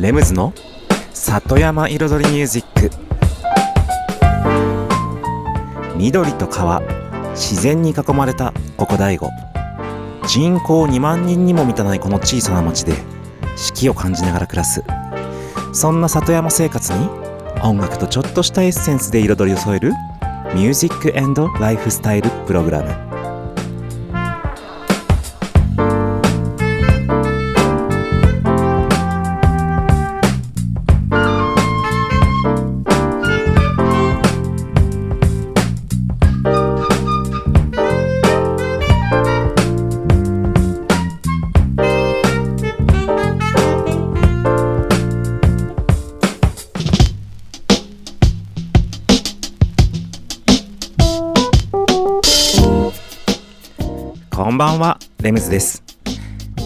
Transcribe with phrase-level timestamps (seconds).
[0.00, 0.54] レムズの
[1.12, 2.90] 里山彩りミュージック。
[5.98, 6.80] 緑と川
[7.32, 9.28] 自然に囲まれたここ大悟。
[10.26, 12.94] 人口2万人にも満たないこの小さな町で
[13.56, 14.82] 四季を感じながら暮らす。
[15.74, 17.06] そんな里山生活に
[17.62, 19.92] 音楽とちょっとしたエッセンスで彩りを添える
[20.54, 21.12] ミュージック
[21.60, 23.09] ライフスタイルプログラム。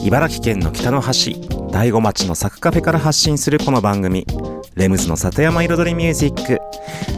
[0.04, 1.34] 茨城県の北の端、
[1.70, 4.26] 大子町のサクカフェから発信するこの番組、
[4.74, 6.60] レムズの里山彩りミュージック。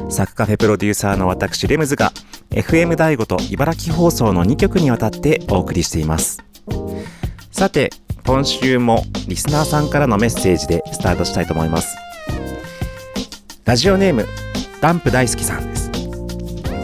[0.08, 2.12] サクカフェプロデューサーの私、レムズが、
[2.50, 6.44] FM 大子と茨城放送の2曲にわたってお送りしています。
[7.50, 7.90] さて、
[8.24, 11.96] 今週もリスナーさんからのメッセージでスタートしたいと思います。
[13.64, 14.26] ラジオネーム、
[14.80, 15.90] ダンプ大好きさんです。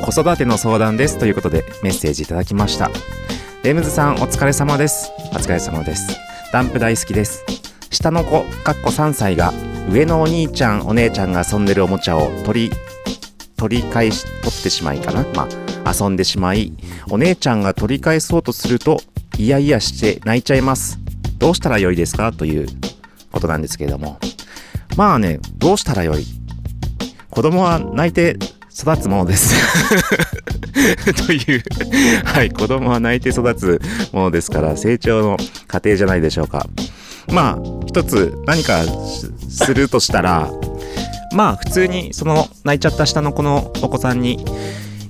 [0.04, 2.90] 子育ての相談ですということでメッセージいただきました。
[3.62, 5.12] レムズさんお疲れ様です。
[5.30, 6.18] お疲れ様です。
[6.52, 7.44] ダンプ大好きです。
[7.92, 9.52] 下の子、かっこ3歳が
[9.88, 12.76] 上のお兄ちゃん、お姉ちゃんが遊んでるおもちゃを取り、
[13.56, 15.24] 取り返し、取ってしまいかな。
[15.36, 15.48] ま
[15.84, 16.72] あ、遊んでしまい、
[17.08, 19.00] お姉ちゃんが取り返そうとすると、
[19.38, 20.98] イヤイヤして泣いちゃいます。
[21.38, 22.32] どうしたらよいですか？
[22.32, 22.66] という
[23.30, 24.18] ことなんですけれども。
[24.96, 26.26] まあね、どうしたらよい？
[27.30, 28.36] 子供は泣いて
[28.78, 29.54] 育つものです。
[31.26, 31.62] という、
[32.24, 33.80] はい、子供は泣いて育つ
[34.12, 36.66] ものですから、成長の過程じゃないでしょうか。
[37.30, 38.82] まあ、一つ何か
[39.48, 40.50] するとしたら、
[41.34, 44.44] まあ、普通にその泣いちゃった下の子のお子さんに、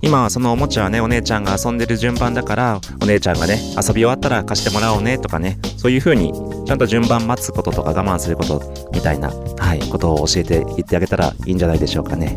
[0.02, 6.32] 今はそのおもちゃはね、お姉ちゃんが遊んでる順番だから、お姉ちゃんがね、遊び終わったら貸してもらおうねとかね、そういう風に、
[6.66, 12.36] ちゃんと順番待つこととか我慢することみたいな、はい、ことを教えて言ってあげたらいいんじゃないでしょうかね。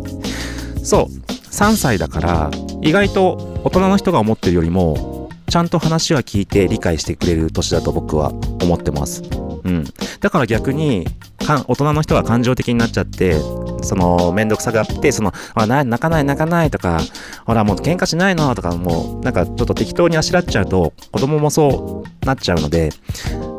[0.86, 2.52] そう、3歳だから、
[2.82, 8.30] 意外と大人の人が思ってるよりも、ちゃんと話は聞いて理解してくれる年だと僕は
[8.62, 9.24] 思ってます。
[9.64, 9.84] うん。
[10.20, 11.08] だから逆に、
[11.46, 13.40] か大人の人が感情的になっちゃって、
[13.82, 17.02] その、めんどくさがって、その、あ、な、泣かない泣かないとか、
[17.46, 22.92] ほら、もう喧嘩しないのとか、もう、なんかちょっと適当にあしらっちゃうと、子供もそうなっちゃうので、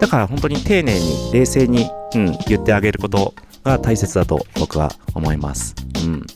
[0.00, 5.74] だから本当に丁寧に、冷静に、うん、言ってあげることが大切だと僕は思います。
[6.04, 6.26] うん。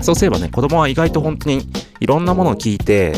[0.00, 1.68] そうすればね、子供は意外と本当に
[2.00, 3.12] いろんなものを聞いて、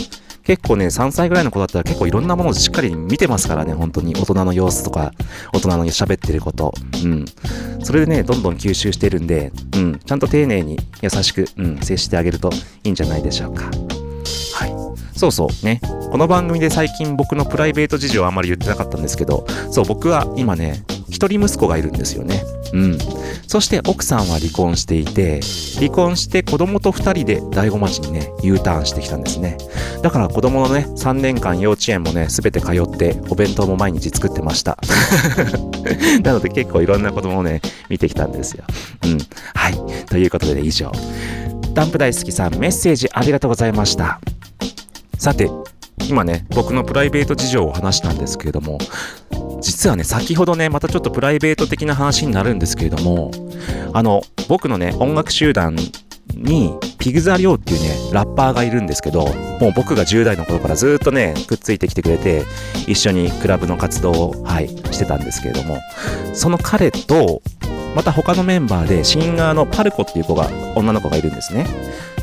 [0.48, 4.14] 結構ね、3歳ぐらいの子だったら結構いろんなものをしっかり見てますからね、本当に。
[4.14, 5.12] 大人の様子とか、
[5.52, 6.72] 大人の喋ってること。
[7.04, 7.26] うん。
[7.84, 9.98] それでね、どんどん吸収してるんで、うん。
[9.98, 12.50] ちゃんと丁寧に優しく、うん、接してあげると
[12.82, 13.64] いいんじゃないでしょうか。
[14.54, 15.18] はい。
[15.18, 15.82] そうそう、ね。
[16.10, 22.42] この番組で最近僕のプライベート事情はあんまり言ってなかったんですけど、そう、僕は今ね、一人息子がいるんですよね。
[22.72, 22.98] うん。
[23.46, 25.40] そして奥さんは離婚していて、
[25.78, 29.56] 離婚して子供と二人で大子町にね、U ターンしてきたんですね。
[30.02, 34.78] だから子供のね、3年間幼稚園もね、すべて通って、お弁当も毎日作ってました。
[36.22, 38.64] なので結構いろんな子供をね、見てきたんですよ。
[39.04, 39.18] うん。
[39.54, 40.06] はい。
[40.06, 40.92] ということで、ね、以上。
[41.74, 44.20] ダンプ大好きさん、メッセージありがとうございました。
[45.16, 45.50] さて、
[46.08, 48.78] 今ね、僕のプライベート事情を話したんですけれども、
[49.60, 53.30] 実はね、先ほどね、またちょっとプライベート的な話になるんですけれども、
[53.92, 55.76] あの、僕のね、音楽集団
[56.34, 59.26] に、ピグザリョウっていうね、ラッパーがいるんですけど、
[59.60, 62.44] もう僕が10代の頃からずっとね、くっついてきてくれて、
[62.86, 65.78] 一緒にクラブの活動を、はい、してたんですけれども、
[66.34, 67.42] その彼と、
[67.94, 71.66] また他のメンバーで、シンガーのパルコっていう子が、女の子がいるんですね。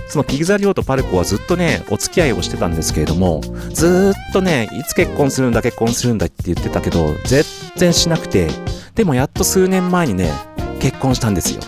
[0.07, 7.43] そのピグザリョウとパルコはずっとね、お付き合いをしてたんですけれども、ずっとね、いつ結婚するんだ、結婚するんだって言ってたけど、全
[7.75, 8.49] 然しなくて、
[8.93, 10.31] でもやっと数年前にね、
[10.79, 11.61] 結婚したんですよ。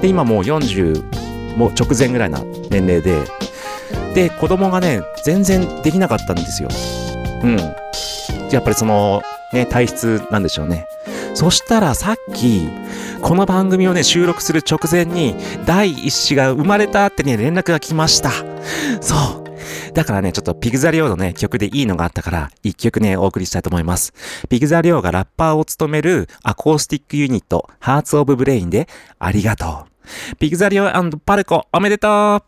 [0.00, 3.18] で、今もう40、もう直前ぐらいな年齢で、
[4.14, 6.68] で、子供がね、全然できなかったんですよ。
[7.42, 7.58] うん。
[8.50, 10.86] やっぱりその、ね、体質なんでしょうね。
[11.34, 12.68] そしたらさっき、
[13.22, 18.30] この番組をね、収録する直前に、第一子が生まれたってね、連絡が来ました。
[19.00, 19.92] そう。
[19.94, 24.12] だからね、ちょっとピグザリオのね、曲でいいのがあったから、一曲ね、お送りしたいと思います。
[24.48, 28.88] ピグザリオがラッパーを務めるアコースティックユニット、ハーツオブブレインで、
[29.18, 29.86] ありがと
[30.32, 30.36] う。
[30.36, 30.90] ピグザリオ
[31.24, 32.42] パルコ、おめでと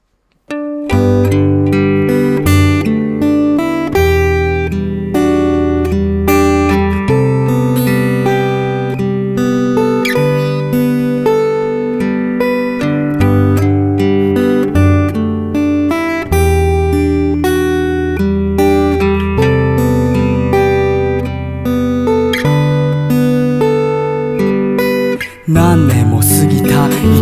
[0.50, 1.63] う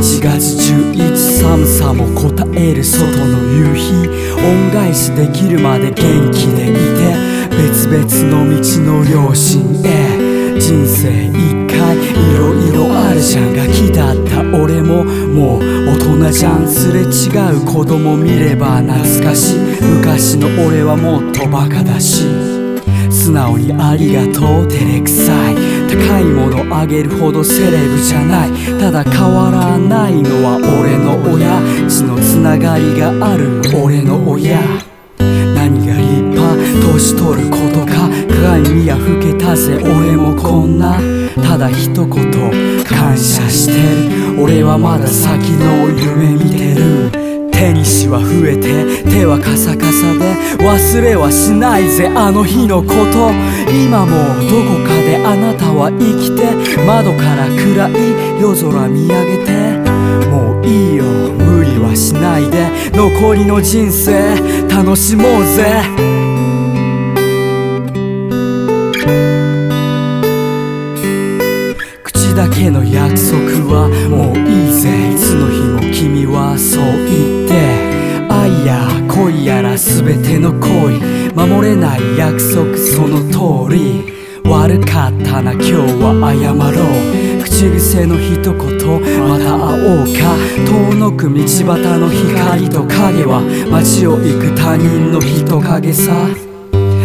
[0.03, 5.95] 1月11寒さも答える外の夕日恩返しできるまで元
[6.33, 7.15] 気でいて
[7.51, 10.59] 別々の道の両親へ。
[10.59, 19.59] 人生一回いろいろあるじゃんが気だった俺ももう大人じゃんすれ違う子供見れば懐かしい。
[19.99, 22.25] 昔の俺はもっとバカだし。
[23.09, 25.72] 素直にありがとう照れくさい。
[25.93, 28.51] 高いものあげるほどセレブじゃない。
[28.81, 31.61] ただ変わらないのは俺の親。
[31.87, 34.59] 血のつながりがある俺の親。
[35.19, 36.57] 何が立派。
[36.93, 38.09] 年取ることか。
[38.43, 40.99] 鏡見や老けたぜ俺もこんな。
[41.43, 42.09] ただ一言。
[42.85, 44.43] 感謝してる。
[44.43, 47.02] 俺はまだ先の夢見てる。
[47.63, 53.31] 手にしは増えて手はカサカサで忘れはしないぜあの日のこと。
[53.71, 56.43] 今もどこかであなたは生きて
[56.83, 59.79] 窓から暗い夜空見上げて。
[60.29, 62.67] もういいよ無理はしないで
[62.97, 64.35] 残りの人生
[64.67, 65.85] 楽しもうぜ。
[72.03, 75.72] 口だけの約束はもういいぜいつの日も
[76.03, 77.55] 君はそう言って
[78.29, 80.99] 愛や恋やら全ての恋
[81.33, 84.03] 守れない約束その通り
[84.43, 87.45] 悪かったな今日は謝ろう。
[87.45, 88.59] 口癖の一言
[89.29, 90.35] また会おうか。
[90.67, 91.63] 遠のく道端
[92.01, 93.41] の光と影は
[93.71, 96.13] 街を行く他人の人影さ。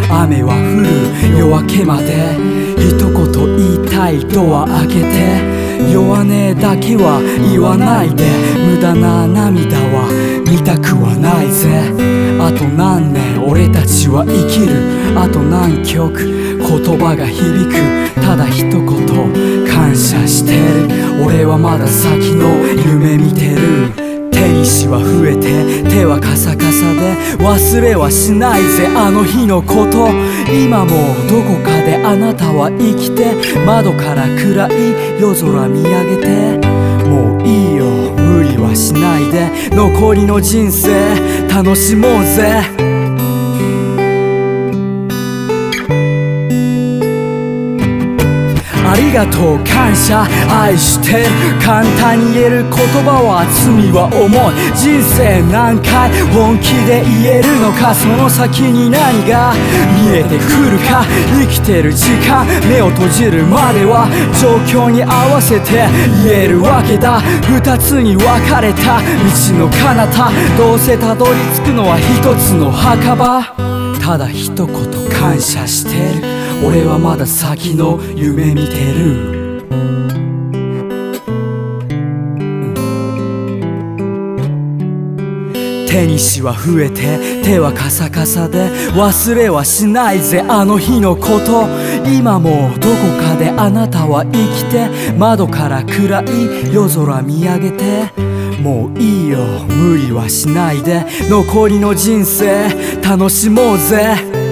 [0.10, 2.34] 雨は降る夜明けまで
[2.80, 5.57] 一言言いたいドア開けて。
[5.92, 7.22] 弱音だけは
[7.52, 8.26] 言わないで。
[8.66, 10.08] 無駄な涙は
[10.50, 11.94] 見たくはないぜ。
[12.40, 15.18] あと何年俺たちは生きる。
[15.18, 16.58] あと何曲。
[16.58, 18.22] 言葉が響く。
[18.22, 21.24] ただ一言感謝してる。
[21.26, 22.48] 俺はまだ先の
[22.86, 24.07] 夢見てる。
[24.68, 30.10] 石は増えて手はカサカサで忘れはしないぜあの日のこと。
[30.52, 30.92] 今も
[31.30, 33.36] どこかであなたは生きて
[33.66, 36.68] 窓から暗い夜空見上げて
[37.08, 37.86] もういいよ
[38.16, 40.90] 無理はしないで残りの人生
[41.50, 42.87] 楽しもうぜ。
[49.00, 51.26] りがとう感謝愛してる
[51.62, 52.72] 簡単に言える言
[53.04, 54.74] 葉は罪は重い。
[54.76, 59.54] 人生何回本気で言えるのかその先に何が
[60.02, 61.06] 見えてくるか。
[61.38, 64.08] 生きてる時間目を閉じるまでは
[64.40, 65.88] 状況に合わせて
[66.24, 67.22] 言えるわけだ。
[67.50, 73.44] 二つに分かれた道の彼方どうせたどり着くのは一つの墓場。
[74.00, 74.68] ただ一言
[75.10, 76.37] 感謝してる。
[76.66, 79.38] 俺はまだ先の夢見てる。
[85.88, 91.68] 手にしは増えて手はカサカサで忘れはしないぜあの日のこと。
[92.06, 98.28] 今もどこかであなたは生きて窓から暗い夜空見上げて。
[98.62, 99.38] もういいよ
[99.70, 102.68] 無理はしないで残りの人生
[103.08, 104.47] 楽しもうぜ。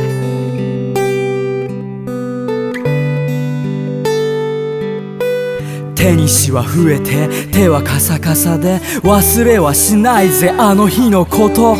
[6.05, 11.75] 手にしは増えて手はカサカサで忘れはしないぜあの日のこと。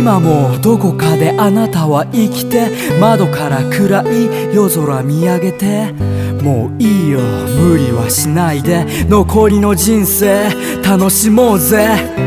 [0.00, 5.92] 今もどこかであなたは生きて窓から暗い夜空見上げて。
[6.42, 10.48] もういいよ無理はしないで残りの人生
[10.82, 12.25] 楽しもうぜ。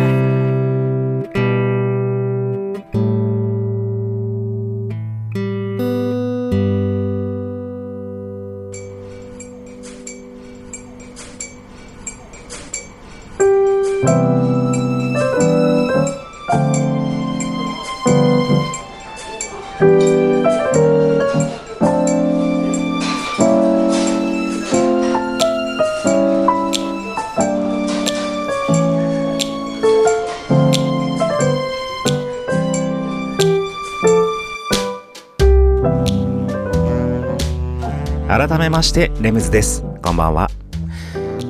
[38.79, 39.83] ましてレムズです。
[40.01, 40.49] こんばんは。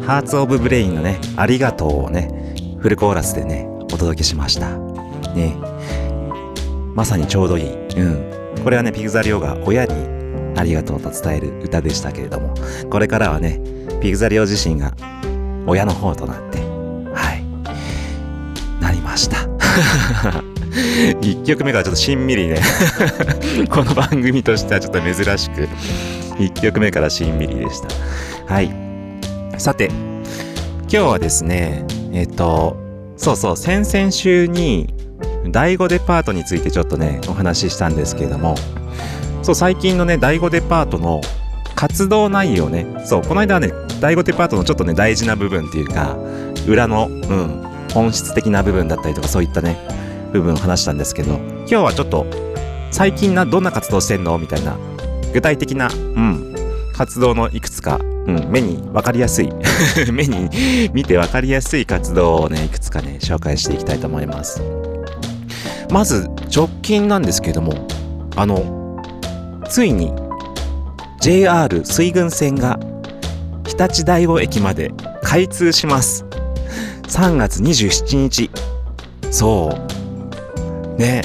[0.08, 4.76] ハーツ・オブ・ブレインのねありがとうをねフルコーラスでねお届けしました。
[5.36, 5.56] ね。
[6.96, 7.72] まさにちょうどいい。
[7.72, 8.64] うん。
[8.64, 9.94] これはねピグザリオが親に
[10.58, 12.56] ありがとうと伝える歌でしたけれども
[12.90, 13.62] これからはね
[14.02, 14.92] ピグザリオ自身が
[15.68, 16.58] 親の方となって
[17.14, 18.82] はい。
[18.82, 19.38] なりました。
[21.22, 22.60] 1曲目がちょっとしんみりね
[23.70, 25.68] この番組としてはちょっと珍しく
[26.40, 28.54] 1曲目からしんみりでした。
[28.54, 28.72] はい。
[29.60, 32.78] さて今日はですねえっ、と
[33.18, 34.94] そうそう先々週に
[35.52, 38.56] 第5デパートについてちょっとねお話ししたんですけれども
[39.44, 41.22] そう最近のね第5デパートの
[41.76, 46.18] 活動内容ねそうこの間はね第5デパートのちょっとね大事な部分っていうか
[46.68, 49.78] 裏のうん本質的な部分だったりとかそういったね
[50.32, 52.26] 部分を話したんですけど今日はちょっと
[52.92, 54.38] 最近などんな活動してんの？
[54.38, 54.78] みたいな
[55.34, 56.56] 具体的な、うん、
[56.94, 59.50] 活動のいくつか、うん、目に分かりやすい。
[60.12, 60.50] 目に
[60.94, 64.62] 見て分かりやすい活動をねいくつかね紹介していきたいと思います。
[65.92, 67.74] まず直近なんですけども
[68.36, 69.02] あの
[69.68, 70.14] ついに
[71.20, 72.80] JR 水郡線が
[73.66, 74.92] 日立大子駅まで
[75.24, 76.26] 開通します。
[77.08, 78.50] 3月27日。
[79.32, 79.78] そ
[80.98, 81.00] う。
[81.00, 81.22] ね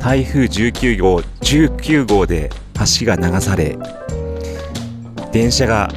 [0.00, 2.50] 台風19号19号で
[3.00, 3.78] 橋が流され
[5.32, 5.90] 電車が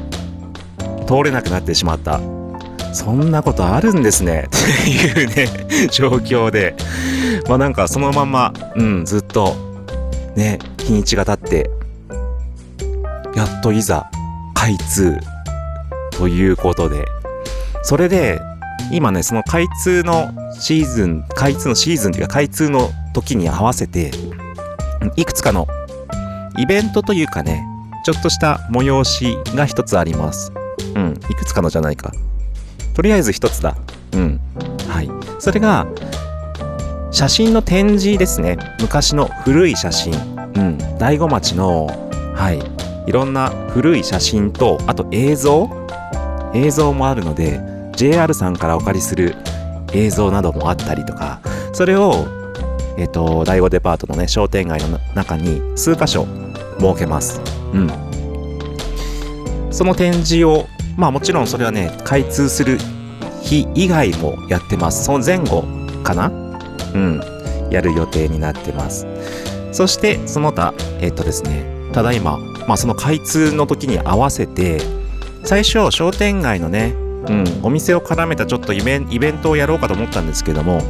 [1.06, 2.20] 通れなくなってしまった。
[2.94, 4.48] そんなことあるんですね。
[4.52, 5.48] っていうね
[5.90, 6.74] 状況で。
[7.48, 9.56] まあなんかそのままうんずっと
[10.36, 11.70] ね日にちが経って
[13.34, 14.06] やっといざ
[14.54, 15.16] 開通
[16.12, 17.04] ということで。
[17.82, 18.40] それで
[18.92, 24.12] 今ねその開通のシーズン開通のシーズンっていうか開通の時に合わせて
[25.16, 25.66] いくつかの
[26.58, 27.66] イベントというかね
[28.04, 30.52] ちょっとした催しが一つあります。
[30.94, 31.12] うん。
[31.30, 32.12] いくつかのじゃないか。
[32.94, 33.76] とりあえず一つだ。
[34.12, 34.40] うん。
[34.88, 35.10] はい。
[35.38, 35.86] それが
[37.12, 38.58] 写真の展示ですね。
[38.80, 40.12] 昔の古い写真。
[40.56, 40.78] うん。
[40.98, 41.86] 大子町の
[42.34, 42.60] はい。
[43.08, 45.70] いろんな古い写真とあと映像。
[46.54, 47.60] 映像もあるので
[47.96, 49.34] JR さんからお借りする
[49.92, 51.40] 映像などもあったりとか
[51.72, 52.26] それを
[52.96, 56.26] えっ、と第5デパートのね商店街の中に数箇所
[56.78, 57.40] 設けます。
[57.72, 57.90] うん。
[59.70, 62.78] その展示をまあもちろんそれはね開通する
[63.42, 65.04] 日以外もやってます。
[65.04, 65.64] その前後
[66.02, 66.28] かな？
[66.94, 67.20] うん。
[67.70, 69.06] やる予定になってます。
[69.72, 74.80] そしてその他えっ、とですねただいままあその開通の時に合わせて
[75.44, 76.94] 最初商店街のね
[77.28, 80.82] うん、お店を絡めたちょっとイベントをやろうかと思ったんですけども、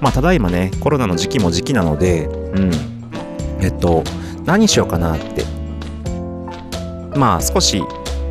[0.00, 2.70] まあ、ただいまね、コロナの時期も時期なので、うん、
[3.60, 4.04] えっと、
[4.44, 5.44] 何しようかなって。
[7.16, 7.82] まあ、少し、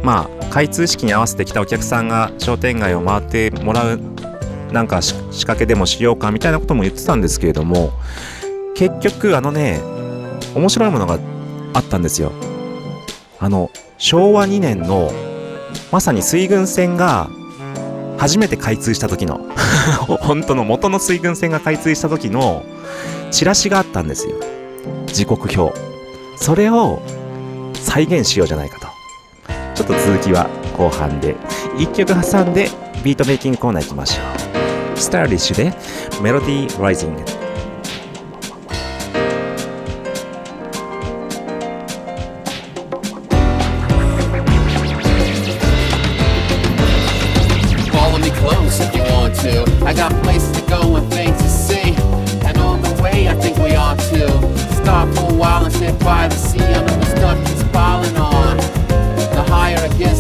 [0.01, 4.00] まあ、開通式に合わせてきたお客さんが商店街を回ってもらう、
[4.72, 7.91] なんか仕掛けでもしようかみたいなことも言ってたんですけれども、
[8.75, 9.79] 結局、あのね、
[10.55, 11.20] 面白いものが
[11.74, 12.31] あったんですよ。
[13.39, 15.12] あの、昭和2年の
[15.91, 17.29] まさに水軍船が
[18.22, 19.40] 初めて開通した時の
[20.22, 22.63] 本当の元の水軍船が開通した時の
[23.32, 24.36] チラシがあったんですよ。
[25.08, 25.75] 時刻表。
[26.36, 27.01] それを
[27.74, 28.88] 再現しようじゃないかと。
[29.74, 30.48] ちょっと続きは
[30.78, 31.36] 後半で。
[31.78, 32.70] 1曲挟んで
[33.04, 34.22] ビートメイキングコーナー行きましょ
[34.96, 35.00] う。
[35.00, 35.74] スターリッシュで
[36.22, 37.24] メロディーライジング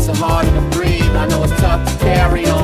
[0.09, 1.15] it gets, to breathe.
[1.15, 2.60] I know it's tough to carry on.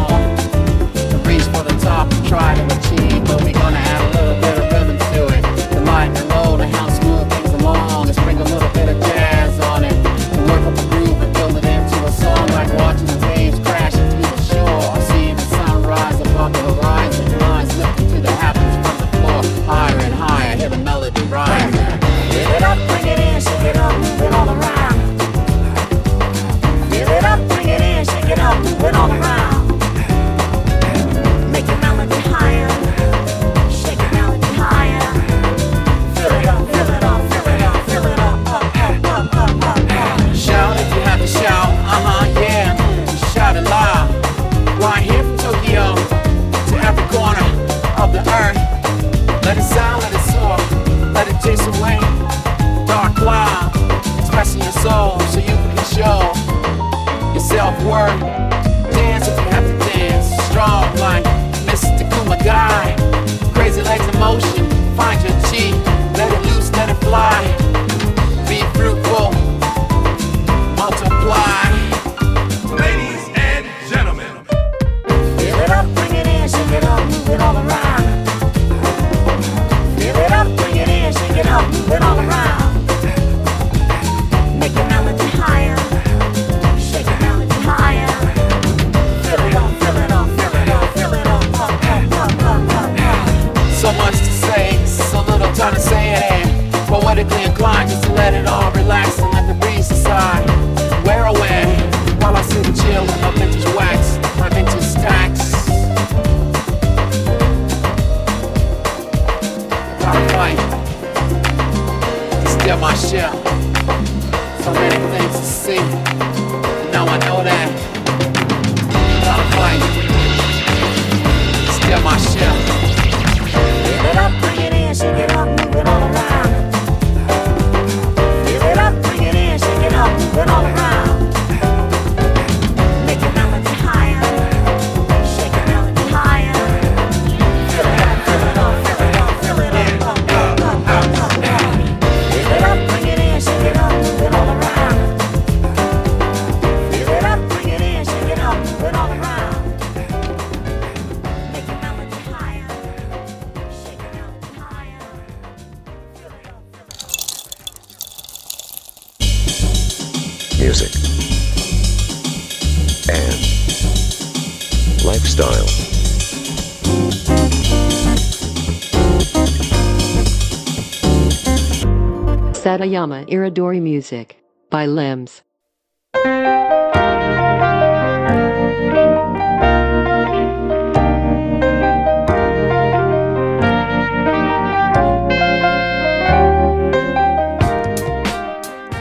[172.97, 174.37] Yama Iridori Music
[174.71, 175.43] by Limbs.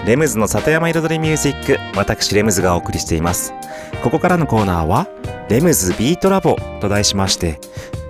[0.04, 3.54] レムズの里山彩りミュージック私レムズがお送りしています
[4.04, 5.08] ここからのコーナーは
[5.48, 7.58] レムズビートラボと題しまして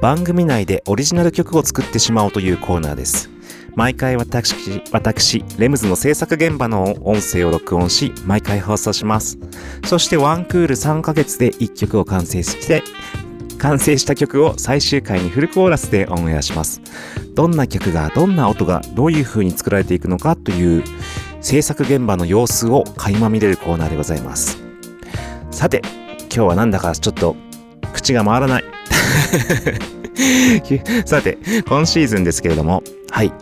[0.03, 3.36] 番組内でオリジナル曲を作ってしまおうというコーナーです
[3.77, 9.39] 毎回私私レムズの制作現場の音声を録音し毎回放送します。
[9.85, 12.83] そしてワンクール3ヶ月で1曲を完成して
[13.59, 16.81] 完成した曲を最終回にフルコーラスでオンエアします。
[17.35, 20.83] どんな曲がどんな音がどういう風に作られていくのかという
[21.43, 24.59] 制作現場の様子を垣間見れるコーナーでございます。
[25.51, 25.83] さて
[26.35, 27.37] 今日はなんだかちょっと
[27.93, 28.65] 口が回らない。
[31.05, 33.33] さて今シーズンですけれどもはい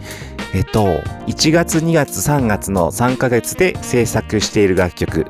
[0.54, 0.86] えっと
[1.26, 5.26] 1月2月3月の3ヶ月で制作している楽曲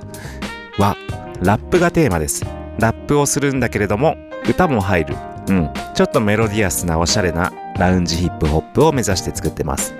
[0.78, 0.96] は
[1.40, 2.44] ラップがテーマです
[2.78, 4.16] ラップをするんだけれども
[4.48, 5.16] 歌も入る
[5.48, 9.94] うんちょっとメロディアスなおしゃれなラウンジヒップホップを目指して作ってます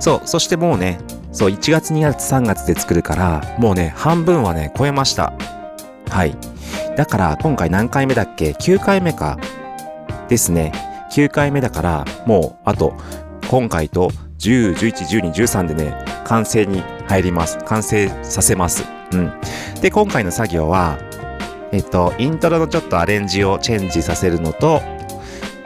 [0.00, 0.98] そうそしてもうね
[1.32, 5.32] そう、1月、2月、3月で作るから、もうね、半分はね、超えました。
[6.10, 6.36] はい。
[6.96, 9.38] だから、今回何回目だっけ ?9 回目か。
[10.32, 10.72] ですね。
[11.12, 12.94] 9回目だから、もう、あと、
[13.50, 17.58] 今回と10、11、12、13でね、完成に入ります。
[17.66, 18.84] 完成させます。
[19.12, 19.30] うん。
[19.82, 20.98] で、今回の作業は、
[21.70, 24.80] えっと、イントロのちょっとアレンジをチェンジさせるのと、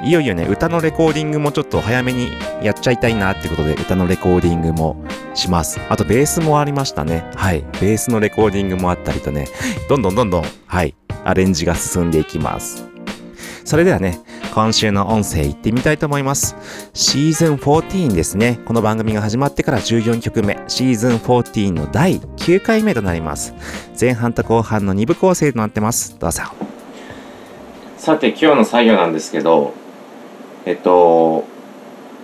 [0.02, 5.80] いよいよね、歌のレコーディングもちょっと早めにやっちゃいたいなってことで、歌のレコーディングもします。
[5.88, 7.24] あと、ベースもありましたね。
[7.36, 7.60] はい。
[7.80, 9.46] ベースのレコーディングもあったりとね、
[9.88, 12.88] どんどんどんどん、はい、アレンジが進んでいきます。
[13.64, 14.20] それではね、
[14.56, 16.56] 今週の音声いってみたいと思います。
[16.94, 18.58] シーズン14ですね。
[18.64, 23.52] この番組が始まってから14曲目、シーズン14の第9回目となります。
[24.00, 26.18] 前半と後半の2部構成となってます。
[26.18, 26.44] どうぞ。
[27.98, 29.74] さて、今日の作業なんですけど、
[30.64, 31.44] えっと、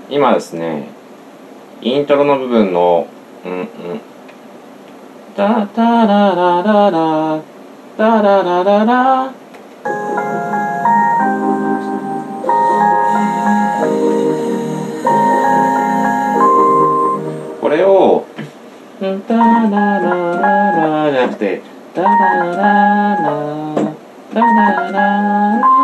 [0.08, 0.88] 今ですね、
[1.82, 3.08] イントロの部分の、
[3.44, 3.68] うんうん。
[5.36, 7.42] タタララララ、
[7.98, 9.41] タララララ。
[19.20, 21.62] タララララじゃなくて、
[21.94, 23.94] タララララ、
[24.32, 25.82] タララララ。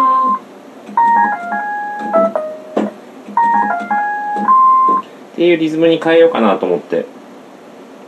[5.33, 7.07] っていうリズムに変えようかなと思って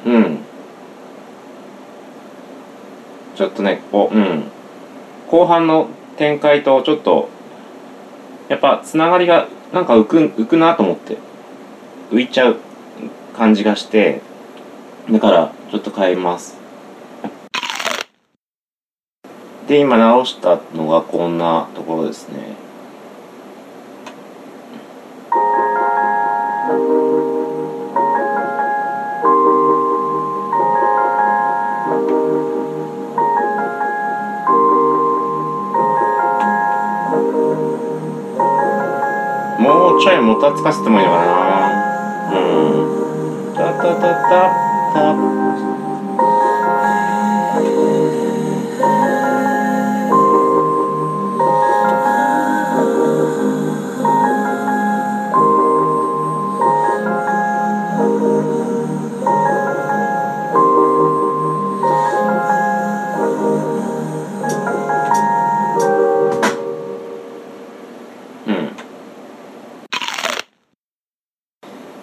[0.04, 0.38] うん
[3.36, 4.44] ちょっとねこううん
[5.28, 7.28] 後半の展開とちょっと
[8.48, 11.18] やっぱつながりがなんか浮く浮くなと思って
[12.10, 12.56] 浮いちゃう
[13.36, 14.22] 感じがして
[15.10, 16.56] だからちょっと変えます。
[19.66, 22.54] で今直したのがこんなところですね。
[39.58, 42.38] もうちょいもたつかせてもいいのかな。
[42.38, 42.40] う
[43.52, 43.54] ん。
[43.56, 44.69] タタタタ。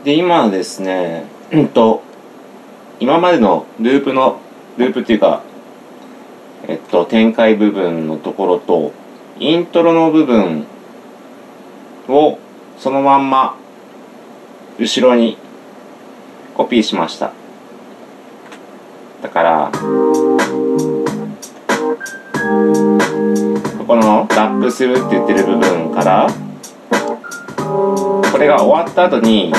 [0.08, 2.07] で今ですねうんと
[3.00, 4.40] 今までのループの
[4.78, 5.42] ループっていうか
[6.68, 8.92] えっと展開部分のところと
[9.40, 10.66] イントロの部分
[12.08, 12.40] を
[12.78, 13.56] そのまんま
[14.80, 15.38] 後ろに
[16.56, 17.32] コピーしました。
[19.22, 19.86] だからこ
[23.88, 26.28] このラップするって言ってる部分から
[27.58, 29.52] これが終わった後に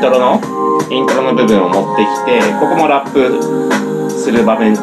[0.00, 0.40] ントロの
[0.90, 4.74] イントロの部分を持ってきてここもラップする場面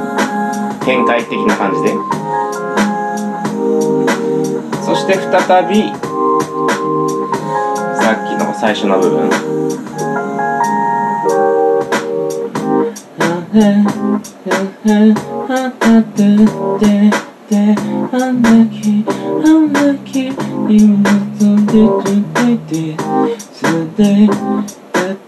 [0.85, 1.89] 展開的な感じで。
[4.85, 5.31] そして再
[5.67, 5.89] び
[7.99, 9.27] さっきの最初の部分。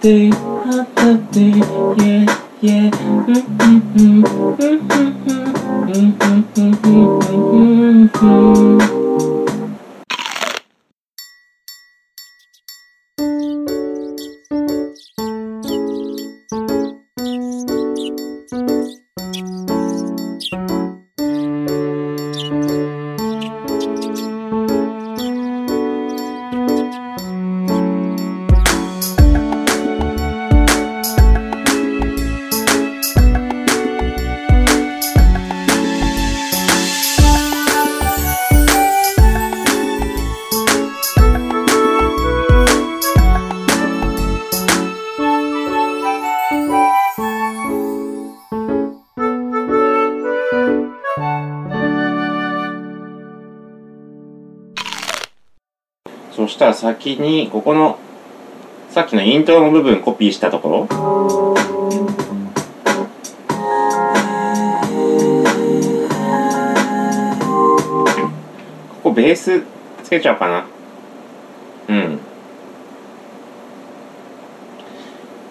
[0.01, 1.59] day, hot the day,
[1.99, 2.25] yeah,
[2.61, 2.89] yeah.
[2.89, 4.23] Mm-hmm, mm-hmm,
[4.55, 8.07] mm-hmm, mm-hmm, mm-hmm, mm-hmm.
[8.15, 8.88] mm-hmm.
[56.59, 57.97] した先にここの
[58.89, 60.87] さっきのイントロの部分コピーしたところ。
[68.89, 69.63] ここベース
[70.03, 70.67] つけちゃおうかな。
[71.87, 72.19] うん。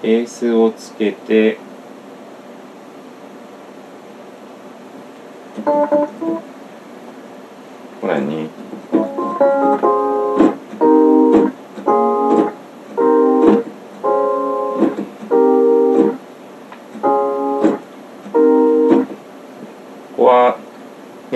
[0.03, 1.57] ベースをつけて。
[5.64, 6.42] こ
[8.09, 8.58] れに。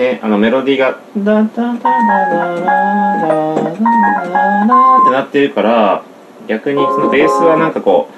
[0.03, 6.03] ねあのメロディーが「ダダダダダダダダダってなってるから
[6.47, 8.09] 逆にそのベースはなんかこ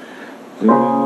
[0.63, 1.04] ううー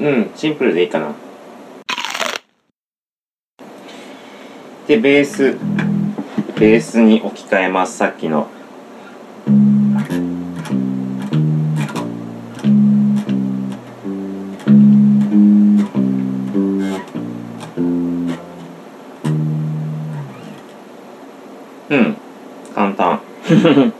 [0.00, 1.14] うん、シンプルでいいかな。
[4.86, 5.58] で、ベース、
[6.58, 8.48] ベースに置き換えます、さっきの。
[21.90, 22.16] うん、
[22.74, 23.20] 簡単。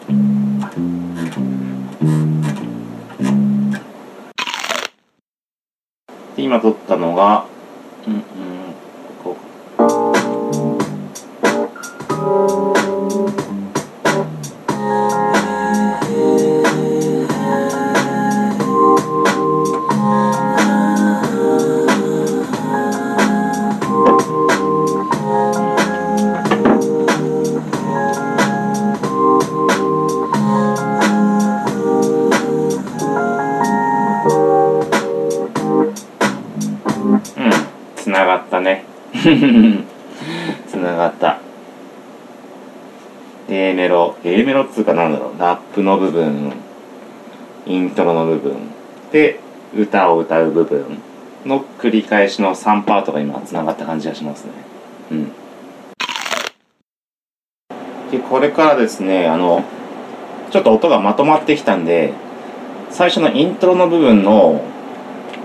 [6.95, 7.47] ったのが、
[50.21, 50.99] 歌う部分
[51.45, 54.53] の繰り返しの3パートが今つながった感じがしますね。
[55.11, 55.33] うん。
[58.11, 59.65] で、これからですね、あの、
[60.51, 62.13] ちょっと音がまとまってきたんで、
[62.91, 64.63] 最初のイントロの部分の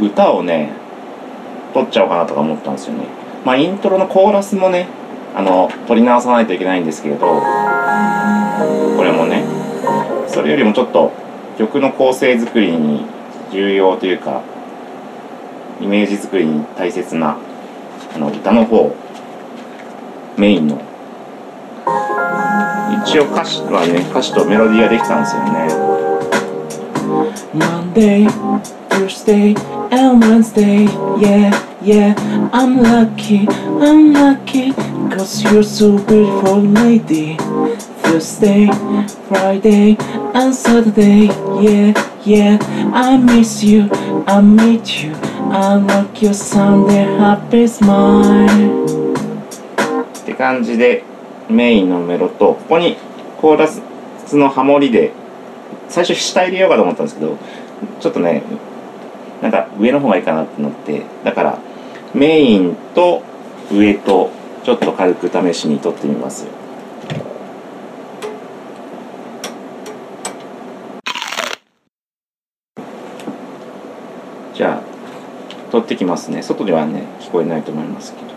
[0.01, 0.71] 歌をね、
[1.73, 3.05] 取っちゃおうかなとか思ったんですよね。
[3.45, 4.87] まあイントロのコーラスもね、
[5.35, 9.43] あの、取り直さないといけないんですけれど、これもね、
[10.27, 11.11] それよりもちょっと
[11.57, 13.05] 曲の構成作りに
[13.51, 14.41] 重要というか、
[15.81, 17.37] イメージ作りに大切な、
[18.15, 18.95] あの、歌の方、
[20.37, 20.81] メインの。
[23.05, 25.95] 一応歌詞はね、歌詞とメロディーができたんですよね。
[27.53, 28.27] Monday,
[28.89, 29.55] Tuesday,
[29.91, 30.85] and Wednesday.
[31.19, 32.15] Yeah, yeah,
[32.51, 34.73] I'm lucky, I'm lucky,
[35.11, 37.37] cause you're so beautiful, lady.
[38.01, 38.69] Thursday,
[39.27, 39.97] Friday,
[40.33, 41.27] and Saturday.
[41.61, 42.57] Yeah, yeah,
[42.93, 43.89] I miss you,
[44.25, 45.34] I meet you.
[45.51, 49.13] I like your Sunday happy smile.
[50.23, 51.03] って感じで
[51.49, 52.97] メインのメロとここに
[53.39, 53.81] コーラス
[54.35, 55.11] のハモリで
[55.87, 57.37] 最初下入れようかと思ったんですけど
[57.99, 58.41] ちょっとね
[59.41, 61.59] なんか上の方がいいかなって思ってだから
[62.13, 63.21] メインと
[63.71, 64.31] 上と
[64.63, 66.47] ちょっと軽く試しに撮ってみます
[74.55, 74.94] じゃあ
[75.75, 78.27] 撮ってきますね外ではね聞こえないと思いますけど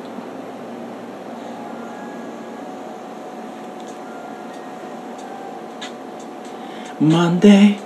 [7.01, 7.77] 「Monday,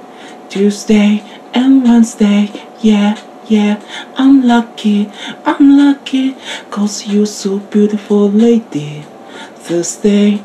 [0.48, 3.78] Tuesday and Wednesday yeah yeah
[4.16, 5.10] I'm lucky
[5.44, 6.34] I'm lucky
[6.70, 9.04] cause you're so beautiful lady
[9.56, 10.40] Thursday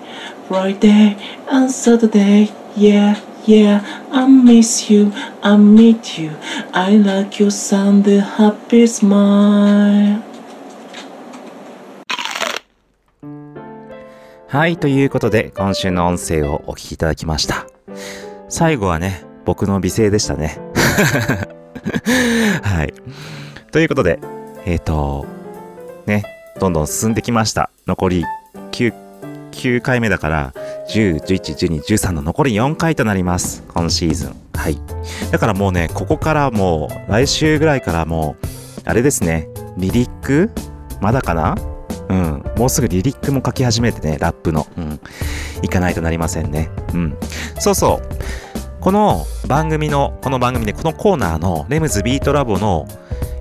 [0.49, 1.15] Friday
[1.49, 3.81] and Saturday yeah yeah
[4.11, 6.31] I miss you I meet you
[6.73, 10.21] I like your Sunday happy smile
[14.49, 17.67] はい、ということで、今週の音声をお聞きいただきました。
[18.47, 20.57] 最後はね、僕の美声でしたね。
[22.63, 22.93] はい。
[23.71, 24.19] ということで、
[24.65, 25.25] えっ、と、
[26.05, 26.23] ね、
[26.61, 27.69] どんどん進んできました。
[27.87, 28.25] 残り
[28.71, 28.93] 9、
[29.51, 30.53] 9回目だから、
[30.87, 33.63] 10、11、12、13の残り4回となります。
[33.67, 34.35] 今シーズン。
[34.53, 34.77] はい。
[35.31, 38.47] だからもうね、ここからもう、来週ぐらいからもう、
[38.85, 40.49] あれですね、リリック？
[41.01, 41.55] まだかな？
[42.09, 42.43] うん。
[42.57, 44.65] もうすぐリリックも書き始めてね、ラップの。
[44.77, 44.99] うん。
[45.61, 46.69] いかないとなりませんね。
[46.93, 47.17] うん。
[47.59, 48.09] そうそう。
[48.79, 52.87] この番組の、この番組で、このコーナーのレムズビートラボの、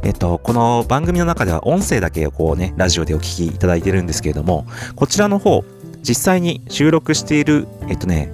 [0.02, 5.64] えっと、この番組の中では音声だけをこうね、ラジオでお聞きいただいてるんですけれども、こちらの方、
[6.07, 8.33] 実際に収録している、えっとね、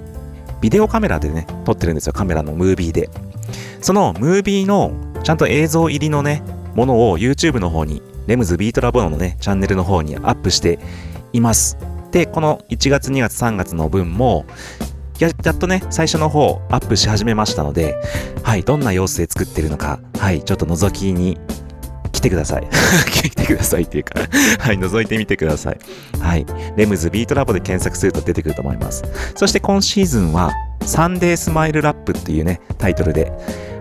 [0.61, 3.09] ビデオカメラでね、撮ってるんですよ、カメラのムービーで。
[3.81, 6.43] そのムービーの、ちゃんと映像入りのね、
[6.75, 10.79] ものを YouTube の方に、レムズビートラボのね、チャンネルの方にアップして
[11.33, 11.77] います。
[12.11, 14.45] で、この1月、2月、3月の分も、
[15.19, 17.95] やっとね、最初の方アップし始めましたので、
[18.43, 21.39] はい、どんな様子で作ってるのか、はい、ちょっと覗きに
[22.13, 22.67] 来てください。
[23.11, 24.21] 来てくださいっていうか、
[24.59, 25.77] はい、覗いてみてください。
[26.19, 26.45] はい、
[26.77, 29.03] レムズビートラボで検索すると出てくると思います。
[29.35, 30.51] そして今シーズンは、
[30.85, 33.31] サンデースマイルラップっていうね、タイトルで、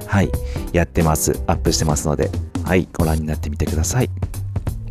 [0.07, 0.31] はい、
[0.73, 1.39] やってます。
[1.47, 2.31] アップしてますので、
[2.65, 4.11] はい、ご覧になってみてください。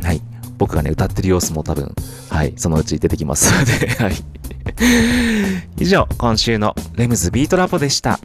[0.04, 0.22] はい、
[0.58, 1.94] 僕がね、歌ってる様子も多分、
[2.30, 4.16] はい、そのうち出てきますので、 はい。
[5.80, 8.20] 以上、今週のレムズビートラボでした。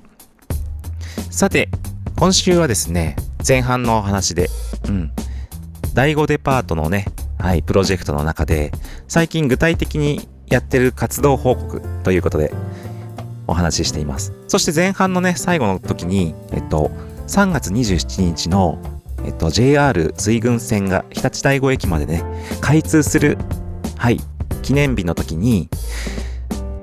[1.31, 1.70] さて、
[2.16, 3.16] 今週はですね、
[3.47, 4.49] 前半の話で、
[4.89, 5.13] うん、
[5.95, 7.07] 第5デパートのね、
[7.39, 8.73] はい、プロジェクトの中で、
[9.09, 12.53] 最近具体的にやってる活動報告ということで、
[13.47, 14.33] お話ししています。
[14.49, 16.91] そして前半のね、最後の時に、えっと、
[17.29, 18.79] 3月27日の、
[19.25, 22.25] えっと、JR 水郡線が日立第五駅までね、
[22.61, 23.39] 開通する、
[23.97, 24.21] はい、
[24.63, 25.69] 記念日の時に、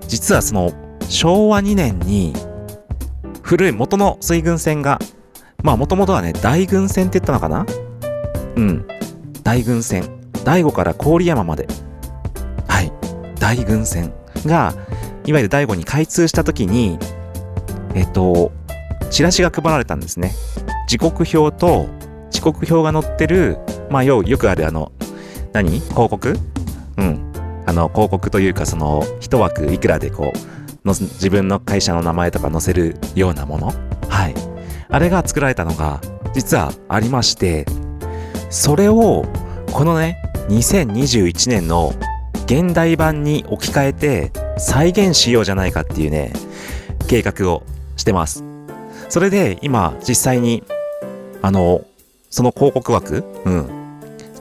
[0.07, 0.71] 実はその、
[1.09, 2.33] 昭和2年に、
[3.41, 4.99] 古い元の水郡線が、
[5.61, 7.65] まあもともとはね、大郡線って言ったのかな？
[8.55, 8.87] うん。
[9.43, 10.09] 大郡線。
[10.43, 11.67] 第五から郡山まで。
[12.67, 12.91] はい。
[13.39, 14.13] 大郡線
[14.45, 14.73] が、
[15.25, 16.97] いわゆる第五に開通した時に、
[17.93, 18.51] えっと、
[19.09, 20.31] チラシが配られたんですね。
[20.87, 21.87] 時刻表と、
[22.29, 23.57] 時刻表が載ってる、
[23.89, 24.91] まあよよくあるあの、
[25.53, 25.79] 何？
[25.79, 26.37] 広告？
[26.97, 27.31] うん。
[27.65, 33.71] あの、広告というか、その、一枠いくらでこう、の自分の会社の名前とか載せるようなもの？
[34.09, 34.35] はい。
[34.93, 35.99] あれが作られたのが、
[36.35, 37.65] 実はありまして、
[38.51, 39.25] それを、
[39.71, 41.95] このね、2021年の
[42.45, 46.31] 現代版に置き換えて再現しようじゃないかっていうね、
[47.07, 47.63] 計画を
[47.97, 48.43] してます。
[49.09, 50.63] それで今実際に、
[51.41, 51.83] あの、
[52.29, 53.67] その広告枠、うん、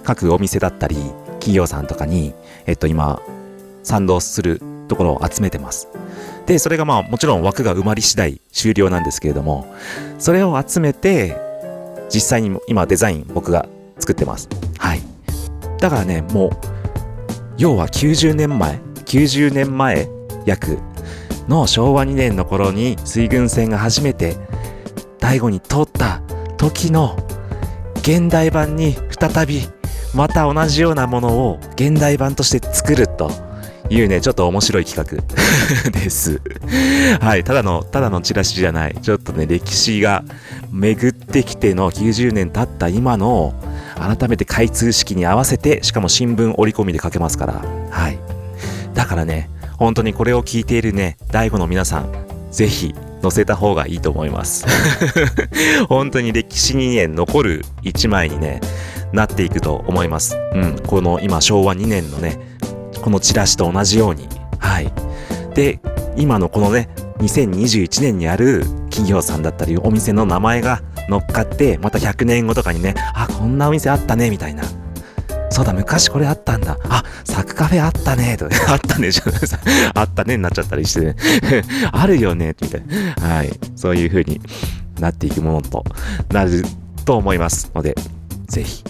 [0.05, 0.97] 各お店だったり、
[1.41, 2.35] 企業さんとかに、
[2.67, 3.23] えっと今、
[3.83, 5.89] 賛同するところを集めてます。
[6.47, 9.73] で、それがまあもちろん枠が埋まり次第終了なんですけれども、
[10.19, 11.37] それを集めて、
[12.13, 13.67] 実際に今デザイン僕が
[13.99, 14.49] 作ってます。
[14.79, 15.03] はい。
[15.79, 16.51] だからね、もう、
[17.59, 20.09] 要は90年前、90年前
[20.47, 20.79] 約
[21.49, 24.37] の昭和2年の頃に水軍船が初めて
[25.19, 26.21] 第五に通った
[26.57, 27.17] 時の
[28.01, 29.61] 現代版に再び
[30.15, 33.31] また同じようなものを現代版として作ると
[33.93, 35.21] いうね、ちょっと面白い企画
[35.93, 36.41] です。
[37.21, 38.97] はい、ただの、ただのチラシじゃない。
[39.01, 40.25] ちょっとね、歴史が
[40.71, 43.55] 巡ってきての90年経った今の
[43.97, 47.63] 改めて開通式に合わせて、しかも新聞折り込みで書けますから。
[47.91, 48.19] はい。
[48.95, 52.11] だからね、本当にこれを聞いているね、大悟の皆さん、
[52.51, 54.65] ぜひ載せた方がいいと思います。
[55.89, 58.61] 本当に歴史にね、残る一枚にね、
[59.13, 60.39] なっていくと思います。
[60.55, 62.52] うん、この今昭和2年のね、
[63.03, 64.29] このチラシと同じように。
[64.59, 64.93] はい。
[65.55, 65.81] で、
[66.17, 66.89] 今のこのね、
[67.23, 74.65] 2021年にある企業さんだったりお店の名前が乗っかってまた100年後とかにねあこんなお店あったねみたいな。
[75.51, 76.79] そうだ昔これあったんだ。
[76.89, 79.41] あサクカフェあったねと あったねじゃない
[79.95, 81.17] あったねになっちゃったりしてね。
[81.93, 82.83] あるよねみたい
[83.21, 83.37] な。
[83.37, 83.51] はい。
[83.77, 84.41] そういう風に
[84.99, 85.85] なっていくものと
[86.31, 86.65] なる
[87.05, 87.95] と思いますので
[88.49, 88.83] ぜひ。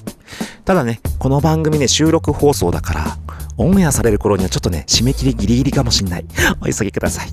[0.65, 3.19] ただねこの番組ね収録放送だから
[3.59, 6.25] オンエアされる頃にはちょっとね、締め切りギリギリかもしんない。
[6.61, 7.29] お急ぎください。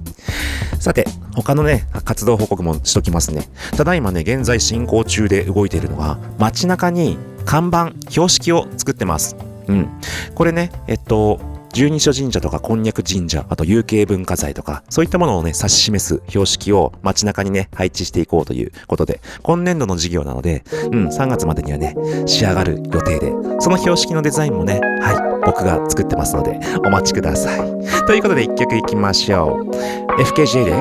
[0.80, 3.48] さて、他のね、活動報告もしときますね。
[3.76, 9.36] ただいまね、現在進行中で動いているのは、街中に看板、標識を作ってます。
[9.68, 9.90] うん。
[10.36, 11.40] これね、えっと、
[11.74, 27.60] 十二所神社とかこんにゃく神社、あと有形文化財とか、そういったものをね、指し示す標識を街中にね、配置していこうということで、今年度の事業なので、うん、3月までにはね、仕上がる予定で、その標識のデザインもね、はい、僕が作ってますので、お待ちください。
[28.08, 30.22] ということで、一曲いきましょう。
[30.22, 30.72] FKJ で、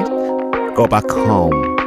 [0.75, 1.79] Go Back Home。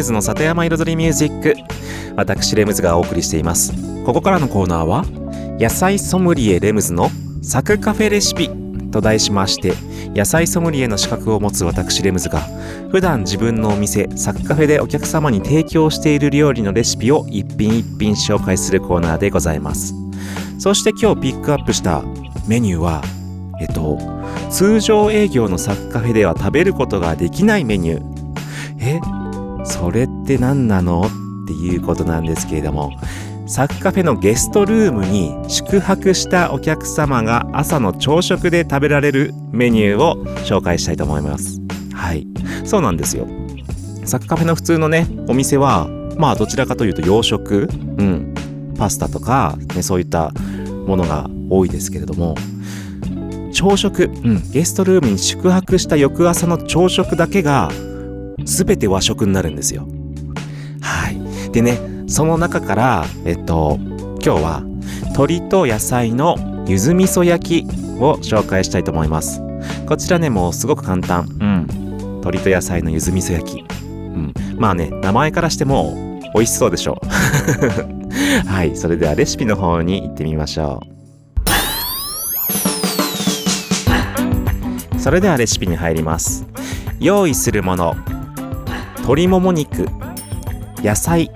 [0.00, 1.54] ムズの里山彩りミュージック」
[2.16, 3.72] 私レムズがお送りしています。
[4.04, 5.04] ここからのコーナーは
[5.60, 7.10] 「野菜ソムリエレムズの
[7.42, 8.50] サクカフェレシピ」
[8.90, 9.74] と題しまして
[10.16, 12.40] 野菜ソムリエの資格を持つ私レムズが
[12.90, 19.94] 普段自分のお店サクカフェでお客様に提供している料理のレシピを一品一品紹介するコーナーでございます。
[20.58, 22.02] そして今日ピックアップした
[22.48, 23.02] メニューは
[23.60, 23.98] えっと
[24.48, 28.02] 通常営業のサッカフェでは食べることができないメニュー。
[28.80, 29.19] え
[29.64, 31.02] それって何なの？
[31.02, 32.92] っていうことなんですけれども
[33.46, 41.60] サッカフェのゲストルームに宿泊したお客様が朝の朝食で食べられるメニューを紹介したいと思います。
[41.92, 42.26] はい。
[42.64, 43.26] そうなんですよ。
[44.04, 48.34] サッカフェの普通のねお店はまあどちらかというと洋食うん。
[48.78, 50.30] パスタとか、ね、そういった
[50.86, 52.34] ものが多いですけれども
[53.52, 57.68] 朝食、うん、ゲストルームに宿泊した翌朝の朝食だけが
[58.44, 59.86] 全て和食になるんですよ。
[60.80, 61.50] はい。
[61.52, 63.78] でねその中からえっと
[64.24, 64.62] 今日は
[65.10, 67.68] 鶏と野菜のゆず味噌焼き
[68.00, 69.40] を紹介したいと思います。
[69.86, 71.28] こちらねもうすごく簡単。
[71.40, 71.66] うん。
[72.20, 73.60] 鶏と野菜のゆず味噌焼き。
[73.60, 74.34] うん。
[74.56, 77.06] まあね名前からしても美味しそうでしょう。
[78.46, 78.76] はい。
[78.76, 80.80] それではレシピの方に行ってみましょ
[84.96, 85.00] う。
[85.00, 86.46] それではレシピに入ります。
[87.00, 87.96] 用意するもの
[89.02, 89.86] 鶏もも肉。
[90.82, 91.30] 野菜。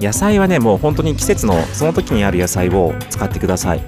[0.00, 3.80] 野菜はねもう本当に季節のその時にある野菜を使ってください。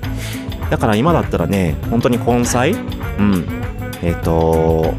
[0.70, 2.72] だから今だったらね本当に根菜。
[2.72, 2.76] う
[3.22, 3.44] ん。
[4.02, 4.94] えっ、と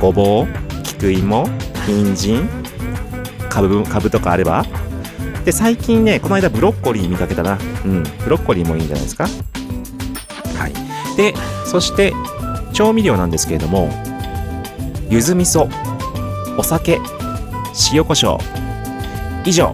[0.00, 1.48] ごぼう菊芋
[1.86, 2.48] 人参
[3.48, 4.64] かぶかぶとかあれば。
[5.44, 7.58] で最近ねこの間ブロッコリー見かけたな。
[7.84, 8.02] うん。
[8.24, 9.24] ブロッコリーもいいんじゃないですか。
[9.24, 11.16] はい。
[11.16, 12.12] でそして
[12.72, 13.88] 調味料なんですけれども
[15.08, 15.68] ゆず味噌。
[16.58, 17.00] お酒。
[17.92, 18.38] 塩コショウ。
[19.44, 19.72] 以上。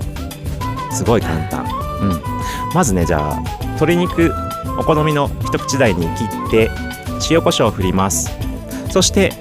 [0.90, 1.64] すごい簡単。
[2.00, 2.22] うん。
[2.74, 3.40] まずねじゃあ
[3.74, 4.32] 鶏肉
[4.78, 6.70] お好みの一口大に切って
[7.30, 8.30] 塩コショウを振ります。
[8.90, 9.32] そして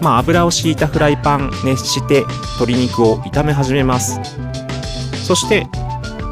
[0.00, 2.24] まあ油を敷いたフライパン熱して
[2.58, 4.20] 鶏肉を炒め始めます。
[5.24, 5.66] そして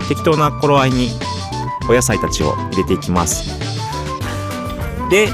[0.09, 1.09] 適当な頃合いに
[1.89, 3.59] お野菜たちを入れていきます。
[5.11, 5.29] で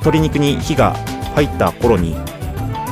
[0.00, 0.94] 鶏肉に火が
[1.34, 2.16] 入った頃に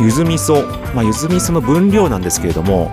[0.00, 2.90] ゆず味噌まあゆず味噌の分量なんですけれども